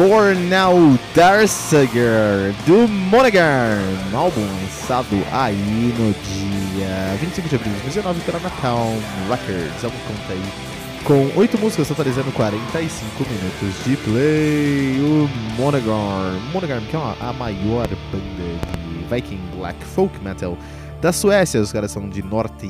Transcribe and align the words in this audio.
For 0.00 0.34
Now 0.34 0.98
Darsager 1.14 2.54
do 2.64 2.88
Monaghan, 2.88 3.82
álbum 4.14 4.40
lançado 4.40 5.14
aí 5.30 5.92
no 5.98 6.14
dia 6.24 7.18
25 7.20 7.48
de 7.50 7.56
abril 7.56 7.74
de 7.74 7.80
2019 7.80 8.20
pela 8.20 8.40
Napalm 8.40 8.96
Records. 9.28 9.84
Álbum 9.84 9.98
conta 10.08 10.32
aí 10.32 10.42
com 11.04 11.38
8 11.38 11.58
músicas, 11.58 11.88
totalizando 11.88 12.32
45 12.32 13.26
minutos 13.28 13.84
de 13.84 13.96
play. 13.98 14.98
O 15.02 15.28
Monaghan, 15.60 16.40
Monaghan 16.50 16.80
que 16.88 16.96
é 16.96 16.98
uma, 16.98 17.14
a 17.20 17.34
maior 17.34 17.86
banda 18.10 18.74
de 18.78 19.14
Viking 19.14 19.42
Black 19.58 19.84
Folk 19.84 20.18
Metal 20.24 20.56
da 21.02 21.12
Suécia. 21.12 21.60
Os 21.60 21.72
caras 21.72 21.90
são 21.90 22.08
de 22.08 22.22
norte 22.22 22.66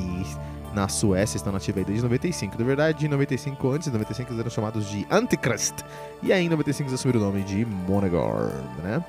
na 0.73 0.87
Suécia, 0.87 1.37
estão 1.37 1.51
nativos 1.51 1.83
desde 1.85 2.03
95. 2.03 2.57
Na 2.57 2.65
verdade, 2.65 3.05
em 3.05 3.09
95, 3.09 3.71
antes 3.71 3.87
de 3.87 3.93
95, 3.93 4.29
eles 4.29 4.39
eram 4.39 4.49
chamados 4.49 4.89
de 4.89 5.05
Antichrist. 5.09 5.75
E 6.21 6.31
aí, 6.31 6.45
em 6.45 6.49
95, 6.49 6.89
eles 6.89 6.99
assumiram 6.99 7.21
o 7.21 7.23
nome 7.23 7.43
de 7.43 7.65
Monagor, 7.65 8.51
né? 8.83 9.03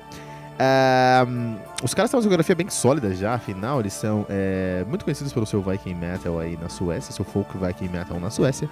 Um, 0.53 1.57
os 1.83 1.93
caras 1.95 2.11
têm 2.11 2.17
uma 2.17 2.21
discografia 2.21 2.53
bem 2.53 2.69
sólida 2.69 3.13
já, 3.15 3.33
afinal, 3.33 3.79
eles 3.79 3.91
são 3.93 4.25
é, 4.29 4.85
muito 4.87 5.03
conhecidos 5.03 5.33
pelo 5.33 5.45
seu 5.47 5.61
Viking 5.61 5.95
Metal 5.95 6.39
aí 6.39 6.57
na 6.61 6.69
Suécia, 6.69 7.11
seu 7.11 7.25
folk 7.25 7.57
Viking 7.57 7.89
Metal 7.89 8.19
na 8.19 8.29
Suécia. 8.29 8.69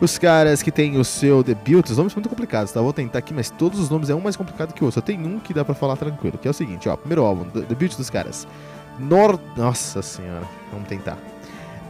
Os 0.00 0.16
caras 0.16 0.62
que 0.62 0.70
têm 0.70 0.96
o 0.96 1.04
seu 1.04 1.42
debut, 1.42 1.84
os 1.90 1.96
nomes 1.96 2.12
são 2.12 2.20
muito 2.20 2.28
complicados, 2.28 2.72
tá? 2.72 2.80
Vou 2.80 2.92
tentar 2.92 3.18
aqui, 3.18 3.34
mas 3.34 3.50
todos 3.50 3.80
os 3.80 3.90
nomes 3.90 4.10
é 4.10 4.14
um 4.14 4.20
mais 4.20 4.36
complicado 4.36 4.72
que 4.72 4.82
o 4.82 4.86
outro. 4.86 5.00
Só 5.00 5.04
tem 5.04 5.18
um 5.26 5.40
que 5.40 5.52
dá 5.52 5.64
pra 5.64 5.74
falar 5.74 5.96
tranquilo, 5.96 6.38
que 6.38 6.46
é 6.46 6.50
o 6.50 6.54
seguinte, 6.54 6.88
ó. 6.88 6.96
Primeiro 6.96 7.24
álbum, 7.24 7.46
debut 7.68 7.96
dos 7.96 8.08
caras. 8.08 8.46
Nossa 8.98 10.02
senhora, 10.02 10.46
vamos 10.70 10.88
tentar. 10.88 11.33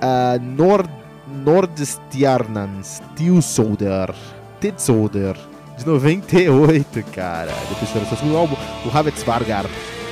Uh, 0.03 0.43
Nord... 0.43 0.91
Nordstjarnans 1.27 3.03
Tilsolder. 3.17 4.15
Tidsolder 4.61 5.37
de 5.77 5.87
98, 5.87 7.03
cara. 7.13 7.53
Depois 7.69 7.89
tiveram 7.89 8.09
seu 8.09 8.19
segundo 8.19 8.37
álbum, 8.37 8.57
o 8.85 8.97
Havetsvargar, 8.97 9.67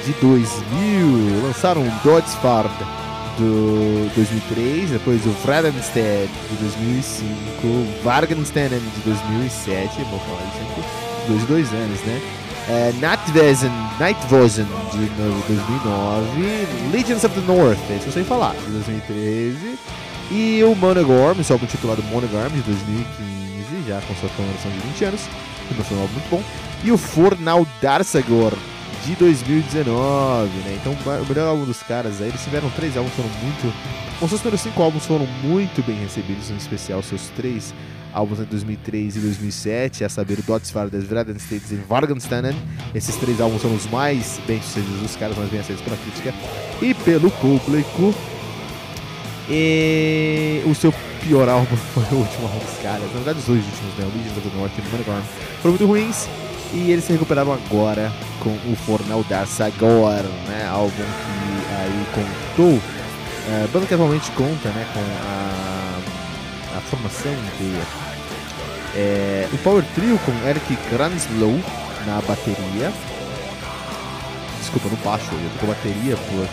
de 0.05 0.13
2000. 0.21 1.43
Lançaram 1.45 1.83
o 1.83 1.91
Dodsfard, 2.03 2.75
do 3.39 4.11
2003. 4.15 4.91
Depois 4.91 5.25
o 5.27 5.31
Vredenstedt, 5.45 6.31
de 6.51 6.57
2005. 6.57 7.67
O 7.67 8.03
Vargenstenen, 8.05 8.81
de 8.81 9.01
2007. 9.05 10.03
Vou 10.11 10.19
falar 10.21 10.43
isso 10.43 10.73
aqui. 10.73 11.29
Dois, 11.29 11.45
dois 11.45 11.73
anos, 11.73 12.01
né? 12.01 12.21
É, 12.69 12.93
Natvesen, 13.01 13.73
Nightvosen, 13.99 14.67
de 14.93 15.07
2009. 15.07 16.93
Legends 16.93 17.25
of 17.25 17.35
the 17.35 17.47
North, 17.47 17.79
é 17.91 17.95
isso 17.95 18.05
que 18.05 18.09
eu 18.09 18.13
sei 18.13 18.25
falar, 18.25 18.55
de 18.55 18.71
2013. 18.71 19.79
E 20.31 20.63
o 20.65 20.75
Monogorm, 20.75 21.41
esse 21.41 21.53
álbum 21.53 21.67
titulado 21.67 22.03
Monogorm, 22.05 22.51
de 22.51 22.63
2015, 22.63 23.89
já 23.89 24.01
com 24.01 24.15
sua 24.15 24.29
comemoração 24.31 24.71
de 24.71 24.79
20 24.79 25.05
anos 25.05 25.29
que 25.75 25.83
foi 25.83 25.97
um 25.97 26.03
álbum 26.03 26.13
muito 26.15 26.31
bom. 26.31 26.43
E 26.85 26.93
o 26.93 26.99
Fornal 26.99 27.67
Darsagor, 27.81 28.53
de 29.05 29.15
2019, 29.17 30.49
né? 30.59 30.79
Então, 30.81 30.93
o 30.93 31.27
melhor 31.27 31.49
álbum 31.49 31.65
dos 31.65 31.83
caras 31.83 32.21
aí, 32.21 32.29
eles 32.29 32.43
tiveram 32.43 32.71
três 32.71 32.97
álbuns, 32.97 33.13
foram 33.15 33.29
muito. 33.43 33.75
Os 34.21 34.29
seus 34.29 34.41
primeiros 34.41 34.61
cinco 34.61 34.83
álbuns 34.83 35.05
foram 35.05 35.27
muito 35.43 35.85
bem 35.85 35.97
recebidos, 35.97 36.51
em 36.51 36.57
especial 36.57 37.03
seus 37.03 37.29
três 37.31 37.75
álbuns 38.13 38.41
em 38.41 38.45
2003 38.45 39.17
e 39.17 39.21
2007, 39.21 40.05
a 40.05 40.09
saber, 40.09 40.39
o 40.39 40.43
Dotsvardes, 40.43 41.05
Vradenstates 41.05 41.73
e 41.73 41.77
Vargenstanen. 41.77 42.55
Esses 42.95 43.17
três 43.17 43.41
álbuns 43.41 43.63
são 43.63 43.75
os 43.75 43.87
mais 43.87 44.41
bem 44.47 44.61
sucedidos 44.63 45.01
dos 45.01 45.17
caras, 45.17 45.37
mais 45.37 45.51
bem 45.51 45.61
aceitos 45.61 45.83
pela 45.83 45.97
crítica 45.97 46.35
e 46.81 46.95
pelo 46.95 47.31
público. 47.31 48.15
E 49.49 50.63
o 50.67 50.75
seu 50.75 50.95
pior 51.21 51.49
álbum 51.49 51.77
foi 51.93 52.05
o 52.13 52.21
último 52.21 52.47
álbum 52.47 52.59
dos 52.59 52.79
caras. 52.83 53.07
Na 53.07 53.15
verdade, 53.15 53.39
os 53.39 53.45
dois 53.47 53.65
últimos, 53.65 53.95
né? 53.99 54.05
O 54.05 54.17
Legends 54.17 54.39
of 54.39 54.49
the 54.49 54.57
North 54.57 54.73
e 54.77 54.81
o 54.81 54.85
Monogorm 54.85 55.23
foram 55.61 55.71
muito 55.73 55.87
ruins. 55.87 56.29
E 56.73 56.91
eles 56.91 57.05
se 57.05 57.13
recuperaram 57.13 57.53
agora 57.53 58.11
com 58.41 58.51
o 58.51 58.77
Fornal 58.87 59.23
da 59.25 59.45
Sagor, 59.45 60.23
né? 60.49 60.67
Álbum 60.71 60.91
que 60.91 61.75
aí 61.75 62.07
contou. 62.15 62.75
Uh, 62.75 63.69
banda 63.73 63.87
que 63.87 63.95
atualmente 63.95 64.31
conta 64.33 64.69
né, 64.69 64.87
com 64.95 65.01
a, 65.01 66.79
a 66.79 66.81
formação 66.83 67.33
de 67.59 68.13
é, 68.95 69.49
o 69.53 69.59
Power 69.59 69.85
Trio 69.95 70.19
com 70.19 70.33
Eric 70.49 70.79
Granslow 70.91 71.59
na 72.07 72.21
bateria. 72.21 72.93
Desculpa, 74.61 74.89
no 74.89 74.97
baixo, 74.99 75.27
ele 75.33 75.51
tocou 75.55 75.69
bateria 75.75 76.17
por 76.17 76.49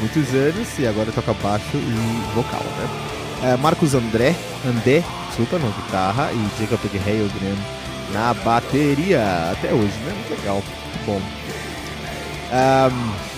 muitos 0.00 0.34
anos 0.34 0.78
e 0.78 0.86
agora 0.86 1.12
toca 1.12 1.32
baixo 1.34 1.76
e 1.76 2.34
vocal, 2.34 2.62
né? 2.62 3.52
É, 3.52 3.56
Marcos 3.56 3.94
André, 3.94 4.34
Andé, 4.66 5.02
desculpa, 5.28 5.58
na 5.58 5.68
guitarra 5.68 6.30
e 6.32 6.60
Jacob 6.60 6.80
Hailgren 7.06 7.81
na 8.12 8.34
bateria 8.34 9.50
até 9.52 9.72
hoje, 9.72 9.94
né? 10.04 10.12
Muito 10.14 10.40
legal, 10.40 10.56
muito 10.56 11.06
bom. 11.06 11.20
Um, 12.52 13.32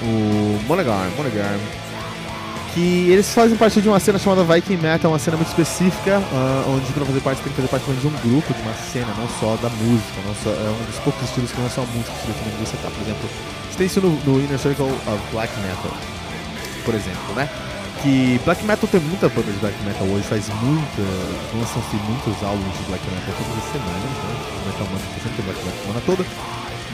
o 0.00 0.60
Monogarm, 0.68 1.10
Monogarm, 1.16 1.58
que 2.72 3.10
eles 3.10 3.34
fazem 3.34 3.56
parte 3.56 3.80
de 3.80 3.88
uma 3.88 3.98
cena 3.98 4.18
chamada 4.18 4.44
Viking 4.44 4.76
Metal, 4.76 5.10
uma 5.10 5.18
cena 5.18 5.36
muito 5.36 5.48
específica, 5.48 6.18
uh, 6.18 6.70
onde 6.76 6.92
para 6.92 7.04
fazer 7.04 7.20
parte 7.20 7.42
tem 7.42 7.52
que 7.52 7.56
fazer 7.56 7.68
parte 7.68 7.84
de 7.84 8.06
um 8.06 8.10
grupo, 8.10 8.54
de 8.54 8.62
uma 8.62 8.74
cena, 8.74 9.12
não 9.18 9.28
só 9.40 9.56
da 9.56 9.68
música, 9.68 10.20
não 10.24 10.34
só, 10.36 10.50
é 10.50 10.70
um 10.70 10.84
dos 10.86 10.96
poucos 11.00 11.22
estilos 11.24 11.50
que 11.50 11.58
não 11.58 11.66
é 11.66 11.70
só 11.70 11.82
a 11.82 11.86
música 11.86 12.12
que 12.12 12.64
você 12.64 12.76
tá, 12.76 12.88
por 12.90 13.02
exemplo, 13.02 13.28
tem 13.78 13.86
isso 13.86 14.00
no, 14.00 14.10
no 14.24 14.40
Inner 14.40 14.58
Circle 14.58 14.86
of 14.86 15.22
Black 15.30 15.52
Metal, 15.60 15.96
por 16.84 16.94
exemplo, 16.94 17.34
né? 17.36 17.48
Que 18.02 18.40
Black 18.44 18.64
Metal 18.64 18.88
tem 18.88 19.00
muita 19.00 19.28
banda 19.28 19.50
de 19.50 19.58
Black 19.58 19.76
Metal 19.82 20.06
hoje, 20.06 20.22
faz 20.28 20.48
muita. 20.62 21.02
lançam-se 21.54 21.96
muitos 21.96 22.42
álbuns 22.42 22.76
de 22.78 22.84
Black 22.84 23.04
Metal 23.10 23.34
todas 23.34 23.58
as 23.58 23.72
semanas, 23.72 24.02
né? 24.02 24.38
Metal 24.66 24.86
Mantra 24.92 25.08
sempre 25.22 25.36
tem 25.36 25.44
Black 25.44 25.64
Metal 25.64 25.80
semana 25.82 26.02
toda. 26.06 26.24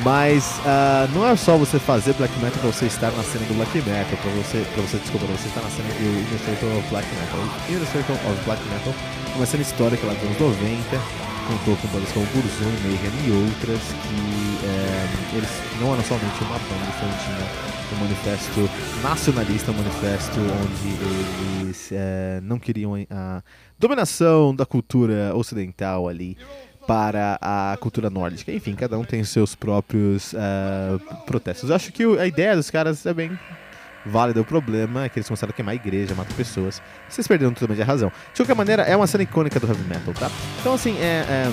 Mas 0.03 0.59
uh, 0.65 1.07
não 1.15 1.29
é 1.29 1.37
só 1.37 1.57
você 1.57 1.79
fazer 1.79 2.15
Black 2.15 2.35
Metal 2.39 2.59
pra 2.59 2.71
você 2.71 2.87
estar 2.87 3.11
na 3.13 3.23
cena 3.23 3.45
do 3.47 3.55
Black 3.55 3.77
Metal, 3.79 4.17
pra 4.17 4.31
você, 4.33 4.67
pra 4.75 4.83
você 4.83 4.97
pra 4.97 5.27
você 5.29 5.49
estar 5.49 5.61
na 5.61 5.71
cena 5.71 5.89
do 5.89 6.03
Inner 6.03 6.41
Circle 6.45 6.79
of 6.79 6.89
Black 6.89 7.09
Metal. 7.15 7.41
Inner 7.69 7.87
Circle 7.93 8.17
of 8.17 8.45
Black 8.45 8.63
Metal 8.65 8.95
é 9.33 9.37
uma 9.37 9.47
cena 9.47 9.63
histórica 9.63 10.07
lá 10.07 10.15
dos 10.15 10.25
anos 10.25 10.39
90 10.39 11.34
contou 11.45 11.77
com 11.77 11.89
bandas 11.89 12.11
como 12.13 12.27
Burzum, 12.27 12.71
Mayhem 12.83 13.13
e 13.27 13.31
outras 13.31 13.81
que 13.81 14.67
é, 14.67 15.37
eles 15.37 15.51
não 15.81 15.93
eram 15.93 16.05
somente 16.05 16.43
uma 16.43 16.59
banda, 16.59 16.85
eles 17.03 17.23
tinham 17.25 17.75
um 17.93 18.05
manifesto 18.05 18.71
nacionalista, 19.03 19.71
um 19.71 19.75
manifesto 19.75 20.41
onde 20.41 21.63
eles 21.63 21.91
é, 21.93 22.41
não 22.43 22.59
queriam 22.59 22.95
a 23.11 23.43
dominação 23.79 24.55
da 24.55 24.65
cultura 24.65 25.33
ocidental 25.35 26.09
ali 26.09 26.37
para 26.87 27.39
a 27.41 27.77
cultura 27.81 28.11
nórdica. 28.11 28.53
Enfim, 28.53 28.75
cada 28.75 28.99
um 28.99 29.05
tem 29.05 29.21
os 29.21 29.31
seus 29.31 29.55
próprios 29.55 30.33
uh, 30.35 31.25
protestos. 31.25 31.71
Eu 31.71 31.77
acho 31.77 31.93
que 31.93 32.05
a 32.19 32.27
ideia 32.27 32.55
dos 32.57 32.71
caras 32.71 33.05
é 33.07 33.15
bem 33.15 33.39
válida. 34.05 34.41
O 34.41 34.45
problema 34.45 35.05
é 35.05 35.09
que 35.09 35.19
eles 35.19 35.27
começaram 35.27 35.51
a 35.51 35.55
queimar 35.55 35.73
a 35.73 35.77
igreja, 35.77 36.15
matar 36.15 36.35
pessoas. 36.35 36.83
Vocês 37.09 37.27
perderam 37.27 37.53
totalmente 37.53 37.83
a 37.83 37.85
razão. 37.85 38.13
De 38.33 38.41
qualquer 38.41 38.55
maneira, 38.55 38.83
é 38.83 38.97
uma 38.97 39.07
cena 39.07 39.23
icônica 39.23 39.59
do 39.59 39.67
heavy 39.67 39.85
metal, 39.85 40.15
tá? 40.15 40.31
Então, 40.61 40.75
assim, 40.75 40.97
é, 40.99 41.25
é 41.29 41.53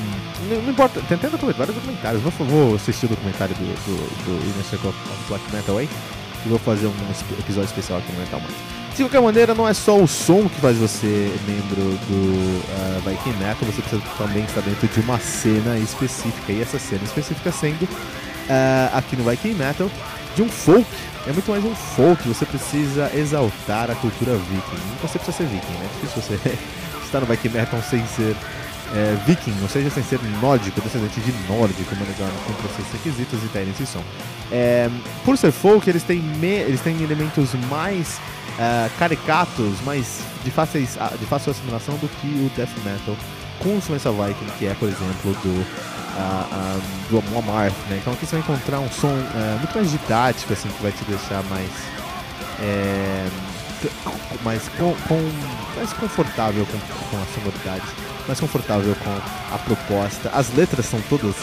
não, 0.50 0.62
não, 0.62 0.72
importa. 0.72 1.02
Tentando 1.08 1.36
aproveitar 1.36 1.66
vários 1.66 1.76
documentários. 1.76 2.22
Vou, 2.22 2.32
vou 2.48 2.76
assistir 2.76 3.06
o 3.06 3.10
documentário 3.10 3.56
do, 3.56 3.66
do, 3.66 4.26
do 4.26 4.46
Inner 4.50 4.66
Circle 4.66 4.90
of 4.90 5.28
Black 5.28 5.56
Metal 5.56 5.78
aí. 5.78 5.90
E 6.46 6.50
vou 6.50 6.60
fazer 6.60 6.88
um 6.88 6.94
episódio 7.40 7.68
especial 7.68 8.00
aqui 8.00 8.12
no 8.12 8.20
Metal 8.20 8.40
Mantra. 8.40 8.82
De 8.96 9.04
qualquer 9.04 9.22
maneira, 9.22 9.56
não 9.56 9.68
é 9.68 9.74
só 9.74 9.98
o 9.98 10.08
som 10.08 10.50
que 10.50 10.60
faz 10.60 10.78
você 10.78 11.32
membro 11.48 11.98
do 12.08 12.60
uh, 12.60 13.10
Viking 13.10 13.38
Metal, 13.38 13.66
você 13.66 13.82
precisa 13.82 14.02
também 14.18 14.44
estar 14.44 14.60
dentro 14.62 14.86
de 14.86 15.00
uma 15.00 15.18
cena 15.18 15.78
específica. 15.78 16.52
E 16.52 16.62
essa 16.62 16.78
cena 16.78 17.04
específica 17.04 17.52
sendo, 17.52 17.86
uh, 17.86 18.98
aqui 18.98 19.16
no 19.16 19.24
Viking 19.24 19.54
Metal, 19.54 19.90
de 20.36 20.44
um 20.44 20.50
folk. 20.50 20.86
É 21.28 21.32
muito 21.32 21.52
mais 21.52 21.64
um 21.64 21.76
folk, 21.76 22.28
você 22.28 22.46
precisa 22.48 23.12
exaltar 23.14 23.92
a 23.92 23.96
cultura 23.96 24.36
viking. 24.36 24.82
Você 25.04 25.20
precisa 25.20 25.38
ser 25.38 25.44
viking, 25.46 25.74
né? 25.74 25.86
É 25.86 26.06
difícil 26.06 26.22
você 26.22 26.58
estar 27.06 27.20
no 27.20 27.28
Viking 27.28 27.50
Metal 27.50 27.80
sem 27.84 28.04
ser 28.08 28.36
é, 28.96 29.16
viking, 29.28 29.56
ou 29.62 29.70
seja, 29.70 29.92
sem 29.92 30.04
ser 30.04 30.20
nórdico, 30.42 30.82
descendente 30.82 31.22
de 31.22 31.32
nórdico, 31.48 31.96
Monogamy 31.96 32.38
cumpre 32.48 32.66
esses 32.72 32.92
requisitos 32.92 33.44
e 33.44 33.48
tem 33.50 33.70
esse 33.70 33.86
som. 33.86 34.04
É, 34.52 34.90
por 35.24 35.38
ser 35.38 35.52
folk, 35.52 35.88
eles 35.88 36.02
têm, 36.02 36.20
me, 36.20 36.48
eles 36.48 36.82
têm 36.82 37.00
elementos 37.04 37.54
mais 37.70 38.20
uh, 38.58 38.90
caricatos, 38.98 39.80
mais 39.86 40.22
de, 40.44 40.50
fáceis, 40.50 40.98
de 41.20 41.26
fácil 41.28 41.52
assimilação 41.52 41.96
do 41.98 42.08
que 42.08 42.28
o 42.28 42.52
death 42.56 42.76
metal 42.84 43.16
com 43.62 43.78
influência 43.78 44.12
viking, 44.12 44.46
que 44.58 44.68
é, 44.68 44.74
por 44.74 44.90
exemplo, 44.90 45.34
do, 45.44 45.66
um, 47.10 47.22
do 47.22 47.38
Amarth, 47.38 47.74
né? 47.90 47.98
Então 48.02 48.14
aqui 48.14 48.26
você 48.26 48.38
vai 48.38 48.42
encontrar 48.42 48.80
um 48.80 48.90
som 48.90 49.08
uh, 49.08 49.58
muito 49.60 49.74
mais 49.76 49.92
didático, 49.92 50.54
assim, 50.54 50.70
que 50.70 50.82
vai 50.82 50.92
te 50.92 51.04
deixar 51.06 51.44
mais... 51.44 51.70
É, 52.60 53.28
mais, 54.44 54.70
com, 54.78 54.94
com, 55.08 55.32
mais 55.76 55.92
confortável 55.94 56.66
com, 56.68 56.78
com 56.78 57.22
a 57.22 57.26
sonoridade, 57.34 57.84
mais 58.28 58.40
confortável 58.40 58.96
com 58.96 59.56
a 59.56 59.58
proposta. 59.58 60.30
As 60.34 60.54
letras 60.54 60.86
são 60.86 61.02
todas 61.10 61.36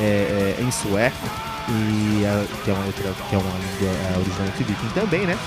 é, 0.00 0.56
é, 0.58 0.62
em 0.62 0.70
sueco, 0.72 1.28
e 1.68 2.26
a, 2.26 2.44
que 2.64 2.70
é 2.70 2.74
uma 2.74 2.84
letra 2.84 3.12
que 3.28 3.34
é 3.34 3.38
uma 3.38 3.58
língua 3.58 3.94
é, 3.94 4.18
originalmente 4.18 4.64
viking 4.64 4.88
também, 4.94 5.26
né? 5.26 5.38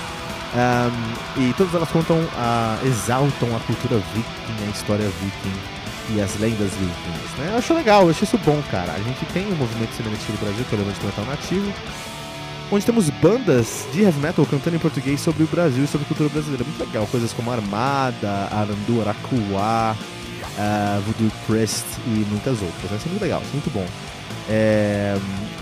Um, 0.54 1.42
e 1.42 1.52
todas 1.52 1.74
elas 1.74 1.90
contam, 1.90 2.16
uh, 2.16 2.86
exaltam 2.86 3.54
a 3.54 3.60
cultura 3.60 4.02
viking, 4.14 4.66
a 4.66 4.70
história 4.70 5.06
viking 5.20 5.77
e 6.10 6.20
as 6.20 6.38
lendas 6.38 6.70
vikings. 6.72 7.36
Né? 7.38 7.50
Eu 7.52 7.58
acho 7.58 7.74
legal, 7.74 8.04
eu 8.04 8.10
acho 8.10 8.24
isso 8.24 8.38
bom, 8.38 8.60
cara. 8.70 8.92
A 8.92 8.98
gente 8.98 9.24
tem 9.26 9.46
um 9.46 9.56
movimento 9.56 9.92
cinemático 9.94 10.32
do 10.32 10.38
Brasil, 10.38 10.64
que 10.64 10.74
é 10.74 10.78
o 10.78 10.80
Levante 10.80 11.04
Metal 11.04 11.24
Nativo, 11.24 11.72
onde 12.70 12.86
temos 12.86 13.10
bandas 13.10 13.86
de 13.92 14.02
heavy 14.02 14.20
metal 14.20 14.46
cantando 14.46 14.76
em 14.76 14.78
português 14.78 15.20
sobre 15.20 15.42
o 15.42 15.46
Brasil 15.46 15.84
e 15.84 15.86
sobre 15.86 16.04
a 16.04 16.08
cultura 16.08 16.28
brasileira. 16.28 16.64
Muito 16.64 16.80
legal, 16.80 17.06
coisas 17.06 17.32
como 17.32 17.50
Armada, 17.50 18.48
Arandu, 18.50 19.00
Aracuá, 19.00 19.96
uh, 19.96 21.00
Voodoo 21.02 21.30
Crest 21.46 21.86
e 22.06 22.26
muitas 22.30 22.60
outras. 22.62 22.90
Né? 22.90 22.96
Isso 22.96 23.06
é 23.06 23.10
muito 23.10 23.22
legal, 23.22 23.40
isso 23.40 23.50
é 23.50 23.54
muito 23.54 23.70
bom. 23.70 23.86
É, 24.50 25.18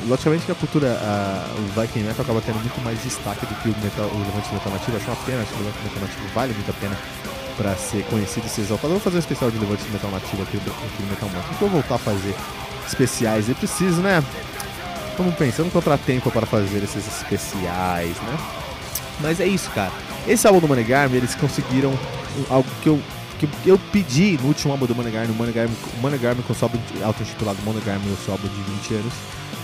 logicamente 0.07 0.47
que 0.47 0.53
a 0.53 0.55
cultura, 0.55 0.97
a, 1.03 1.45
o 1.59 1.81
Viking 1.81 2.05
Metal 2.05 2.23
acaba 2.23 2.41
tendo 2.41 2.61
muito 2.61 2.81
mais 2.85 3.03
destaque 3.03 3.45
do 3.45 3.55
que 3.57 3.69
o, 3.69 3.75
metal, 3.83 4.07
o 4.07 4.19
Levante 4.19 4.53
Metal 4.53 4.73
Nativo. 4.73 4.97
Acho 4.97 5.07
uma 5.07 5.17
pena, 5.17 5.43
acho 5.43 5.53
que 5.53 5.61
o 5.61 5.65
Levante 5.65 5.83
Metal 5.83 6.03
Nativo 6.03 6.29
vale 6.33 6.55
muito 6.55 6.71
a 6.71 6.75
pena 6.75 6.97
para 7.57 7.75
ser 7.77 8.05
conhecido 8.05 8.47
e 8.47 8.49
ser 8.49 8.63
exaltado. 8.63 8.89
Eu 8.89 8.99
vou 8.99 9.01
fazer 9.01 9.17
um 9.17 9.21
especial 9.21 9.51
de 9.51 9.59
Levante 9.59 9.85
Metal 9.91 10.11
Nativo 10.11 10.43
aqui, 10.43 10.57
aqui 10.57 11.03
no 11.03 11.09
Metal 11.09 11.29
Mantra. 11.29 11.53
Vou 11.59 11.69
voltar 11.69 11.97
a 11.97 11.99
fazer 11.99 12.35
especiais. 12.87 13.49
Eu 13.49 13.55
preciso, 13.55 14.01
né? 14.01 14.23
Vamos 15.17 15.35
pensando 15.35 15.69
encontrar 15.69 15.99
tempo 15.99 16.31
para 16.31 16.47
fazer 16.47 16.83
esses 16.83 17.07
especiais, 17.07 18.17
né? 18.21 18.39
Mas 19.21 19.41
é 19.41 19.47
isso, 19.47 19.71
cara. 19.71 19.93
Esse 20.29 20.47
álbum 20.47 20.61
do 20.61 20.69
Manegarm, 20.69 21.15
eles 21.15 21.35
conseguiram 21.35 21.99
algo 22.51 22.69
que 22.83 22.89
eu 22.89 23.01
que 23.39 23.49
eu 23.67 23.79
pedi 23.93 24.39
no 24.41 24.49
último 24.49 24.73
álbum 24.73 24.87
do 24.87 24.95
Monogarm, 24.95 25.31
o 25.31 25.35
Monogarm, 25.35 26.41
com 26.43 26.53
o 26.53 26.57
álbum 26.63 26.79
auto-intitulado 27.05 27.59
Monogarm, 27.65 28.03
o 28.07 28.17
seu 28.25 28.33
álbum 28.33 28.49
de 28.49 28.63
20 28.89 28.95
anos, 28.95 29.13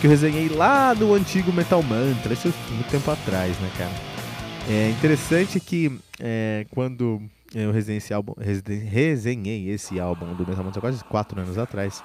que 0.01 0.07
eu 0.07 0.11
resenhei 0.11 0.49
lá 0.49 0.95
no 0.95 1.15
antigo 1.15 1.53
Metal 1.53 1.83
Mantra, 1.83 2.33
isso 2.33 2.53
muito 2.71 2.91
tempo 2.91 3.11
atrás, 3.11 3.57
né, 3.59 3.71
cara? 3.79 3.93
É 4.69 4.91
interessante 4.91 5.59
que 5.59 5.91
é, 6.21 6.67
quando 6.71 7.23
eu 7.55 7.73
resenhei 7.73 7.99
esse 7.99 8.13
álbum, 8.15 8.35
resenhei 8.39 9.71
esse 9.71 10.01
álbum 10.01 10.35
do 10.35 10.47
Metal 10.47 10.65
Mantra 10.65 10.81
quase 10.81 11.05
4 11.05 11.41
anos 11.41 11.59
atrás, 11.59 12.03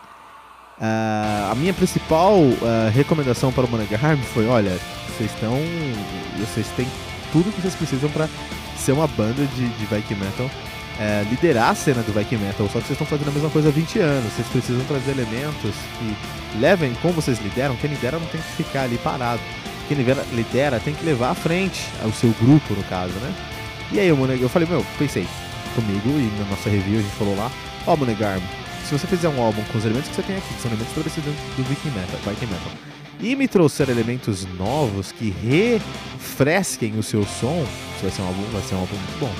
uh, 0.78 1.52
a 1.52 1.56
minha 1.56 1.74
principal 1.74 2.40
uh, 2.40 2.90
recomendação 2.94 3.52
para 3.52 3.66
o 3.66 3.70
Monogarm 3.70 4.20
foi, 4.34 4.48
olha, 4.48 4.78
vocês 5.10 5.32
estão, 5.34 5.58
vocês 6.40 6.68
têm 6.76 6.88
tudo 7.32 7.52
que 7.52 7.62
vocês 7.62 7.76
precisam 7.76 8.10
para 8.10 8.28
ser 8.76 8.92
uma 8.92 9.08
banda 9.08 9.46
de, 9.46 9.70
de 9.70 9.86
Viking 9.86 10.16
Metal 10.16 10.50
é, 11.00 11.24
liderar 11.30 11.70
a 11.70 11.76
cena 11.76 12.02
do 12.02 12.12
Viking 12.12 12.38
Metal, 12.38 12.68
só 12.68 12.80
que 12.80 12.88
vocês 12.88 12.92
estão 12.92 13.06
fazendo 13.06 13.30
a 13.30 13.32
mesma 13.32 13.50
coisa 13.50 13.70
há 13.70 13.72
20 13.72 14.00
anos. 14.00 14.34
Vocês 14.34 14.48
precisam 14.48 14.84
trazer 14.86 15.12
elementos 15.12 15.76
que 16.00 16.60
levem, 16.60 16.94
como 17.02 17.14
vocês 17.14 17.40
lideram, 17.40 17.76
quem 17.76 17.90
lidera 17.90 18.18
não 18.18 18.28
tem 18.28 18.42
que 18.42 18.64
ficar 18.64 18.84
ali 18.84 18.98
parado. 18.98 19.42
Quem 19.88 19.96
lidera, 19.96 20.26
lidera 20.34 20.80
tem 20.80 20.94
que 20.94 21.06
levar 21.06 21.30
à 21.30 21.36
frente 21.36 21.88
o 22.04 22.12
seu 22.12 22.32
grupo, 22.42 22.74
no 22.74 22.84
caso, 22.86 23.14
né? 23.20 23.34
E 23.92 24.00
aí 24.00 24.08
eu, 24.08 24.18
eu 24.26 24.50
falei, 24.50 24.68
meu, 24.68 24.86
pensei 24.98 25.26
comigo 25.76 26.10
e 26.10 26.40
na 26.40 26.50
nossa 26.50 26.70
review 26.70 27.00
a 27.00 27.02
gente 27.02 27.16
falou 27.16 27.36
lá, 27.36 27.52
ó 27.86 27.94
oh, 27.94 27.98
Monegarm, 27.98 28.42
se 28.84 28.98
você 28.98 29.06
fizer 29.08 29.30
um 29.30 29.42
álbum 29.42 29.62
com 29.72 29.78
os 29.78 29.86
elementos 29.86 30.10
que 30.10 30.16
você 30.16 30.24
tem 30.24 30.38
aqui, 30.38 30.54
que 30.54 30.62
são 30.62 30.72
elementos 30.72 30.98
estabelecidos 30.98 31.34
do 31.56 31.64
Viking 31.64 31.90
Metal, 31.90 32.20
Viking 32.26 32.52
Metal, 32.52 32.72
e 33.20 33.36
me 33.36 33.48
trouxer 33.48 33.90
elementos 33.90 34.46
novos 34.58 35.12
que 35.12 35.30
refresquem 35.30 36.98
o 36.98 37.04
seu 37.04 37.24
som, 37.26 37.66
isso 37.96 38.02
vai 38.02 38.12
ser 38.12 38.22
um 38.22 38.28
álbum, 38.28 38.44
vai 38.52 38.62
ser 38.62 38.76
um 38.76 38.80
álbum 38.80 38.96
muito 38.96 39.20
bom. 39.20 39.32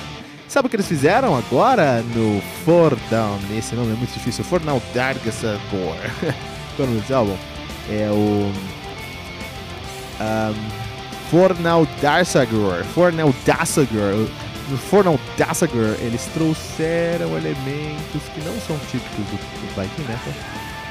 Sabe 0.48 0.66
o 0.66 0.70
que 0.70 0.76
eles 0.76 0.88
fizeram 0.88 1.36
agora 1.36 2.02
no 2.14 2.40
Fordown? 2.64 3.38
Esse 3.56 3.74
nome 3.74 3.92
é 3.92 3.96
muito 3.96 4.12
difícil. 4.14 4.42
Fordown 4.44 4.80
Dargasagor. 4.94 5.60
Qual 6.74 6.80
é 6.80 6.82
o 6.82 6.86
nome 6.86 7.00
desse 7.00 7.12
álbum? 7.12 7.36
É 7.90 8.08
o. 8.10 8.50
Um, 10.20 10.87
Fornal 11.30 11.86
Darsagor. 12.00 12.84
Fornal 12.94 13.34
Dassagor. 13.44 14.28
No 14.70 14.76
Fornal 14.76 15.20
Dassagor, 15.36 15.96
eles 16.00 16.24
trouxeram 16.32 17.36
elementos 17.36 18.22
que 18.34 18.40
não 18.44 18.54
são 18.60 18.78
típicos 18.90 19.24
do, 19.26 19.36
do 19.36 19.80
Viking 19.80 20.02
Metal, 20.02 20.32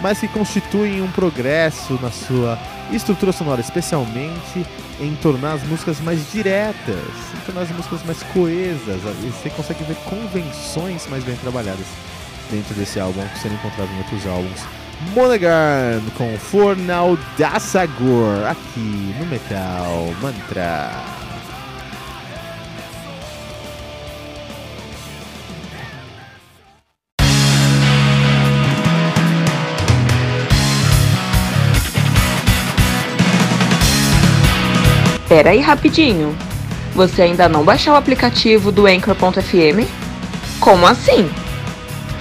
mas 0.01 0.19
que 0.19 0.27
constituem 0.27 1.01
um 1.01 1.11
progresso 1.11 1.99
na 2.01 2.11
sua 2.11 2.57
estrutura 2.91 3.31
sonora, 3.31 3.61
especialmente 3.61 4.65
em 4.99 5.15
tornar 5.21 5.53
as 5.53 5.63
músicas 5.63 5.99
mais 5.99 6.31
diretas, 6.31 6.97
em 7.35 7.45
tornar 7.45 7.61
as 7.61 7.71
músicas 7.71 8.03
mais 8.03 8.21
coesas. 8.33 9.01
E 9.23 9.29
você 9.29 9.49
consegue 9.49 9.83
ver 9.83 9.95
convenções 10.05 11.07
mais 11.07 11.23
bem 11.23 11.35
trabalhadas 11.37 11.85
dentro 12.51 12.73
desse 12.75 12.99
álbum 12.99 13.21
que 13.27 13.39
você 13.39 13.47
não 13.47 13.55
encontrava 13.55 13.91
em 13.91 13.97
outros 13.97 14.25
álbuns. 14.25 14.86
Monogarm 15.13 16.03
com 16.17 16.37
Fornal 16.37 17.17
Dasagor 17.37 18.47
aqui 18.47 19.15
no 19.19 19.25
Metal 19.27 20.13
Mantra. 20.21 20.91
Pera 35.29 35.49
aí 35.49 35.59
rapidinho. 35.59 36.35
Você 36.95 37.21
ainda 37.21 37.47
não 37.47 37.63
baixou 37.63 37.93
o 37.93 37.97
aplicativo 37.97 38.71
do 38.71 38.87
Anchor.fm? 38.87 39.85
Como 40.59 40.87
assim? 40.87 41.29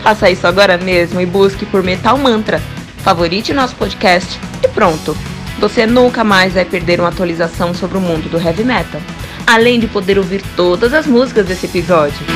Faça 0.07 0.31
isso 0.31 0.47
agora 0.47 0.79
mesmo 0.79 1.21
e 1.21 1.27
busque 1.27 1.67
por 1.67 1.83
Metal 1.83 2.17
Mantra. 2.17 2.63
Favorite 2.99 3.53
nosso 3.53 3.75
podcast 3.75 4.39
e 4.63 4.69
pronto. 4.69 5.17
Você 5.59 5.85
nunca 5.85 6.23
mais 6.23 6.55
vai 6.55 6.65
perder 6.65 7.01
uma 7.01 7.09
atualização 7.09 7.75
sobre 7.75 7.99
o 7.99 8.01
mundo 8.01 8.31
do 8.31 8.39
heavy 8.39 8.63
metal, 8.63 9.01
além 9.45 9.81
de 9.81 9.89
poder 9.89 10.17
ouvir 10.17 10.45
todas 10.55 10.95
as 10.95 11.09
músicas 11.09 11.47
desse 11.47 11.67
episódio. 11.67 12.36